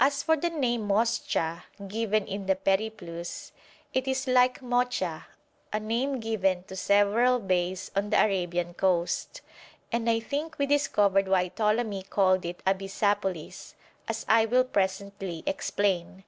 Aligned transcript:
As 0.00 0.20
for 0.24 0.36
the 0.36 0.50
name 0.50 0.88
Moscha 0.88 1.62
given 1.86 2.26
in 2.26 2.46
the 2.46 2.56
'Periplus' 2.56 3.52
it 3.92 4.08
is 4.08 4.26
like 4.26 4.60
Mocha, 4.60 5.28
a 5.72 5.78
name 5.78 6.18
given 6.18 6.64
to 6.64 6.74
several 6.74 7.38
bays 7.38 7.88
on 7.94 8.10
the 8.10 8.20
Arabian 8.20 8.74
coast, 8.74 9.42
and 9.92 10.10
I 10.10 10.18
think 10.18 10.58
we 10.58 10.66
discovered 10.66 11.28
why 11.28 11.46
Ptolemy 11.50 12.02
called 12.02 12.44
it 12.44 12.64
Abyssapolis, 12.66 13.74
as 14.08 14.26
I 14.28 14.44
will 14.44 14.64
presently 14.64 15.44
explain. 15.46 16.24